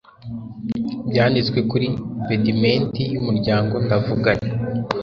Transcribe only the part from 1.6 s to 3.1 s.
kuri pedimenti